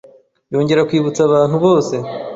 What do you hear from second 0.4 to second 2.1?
Yongera kwibutsa abantu bose